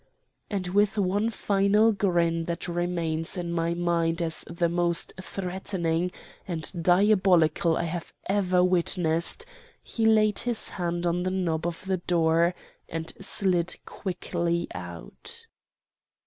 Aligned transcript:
And 0.49 0.67
with 0.69 0.97
one 0.97 1.29
final 1.29 1.91
grin 1.91 2.45
that 2.45 2.67
remains 2.67 3.37
in 3.37 3.51
my 3.53 3.75
mind 3.75 4.19
as 4.19 4.43
the 4.49 4.67
most 4.67 5.13
threatening 5.21 6.11
and 6.47 6.71
diabolical 6.83 7.77
I 7.77 7.83
have 7.83 8.11
ever 8.27 8.63
witnessed, 8.63 9.45
he 9.83 10.07
laid 10.07 10.39
his 10.39 10.69
hand 10.69 11.05
on 11.05 11.21
the 11.21 11.29
knob 11.29 11.67
of 11.67 11.85
the 11.85 11.97
door 11.97 12.55
and 12.89 13.13
slid 13.19 13.75
quickly 13.85 14.67
out. 14.73 15.45